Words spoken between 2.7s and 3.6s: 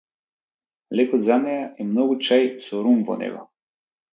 рум во него.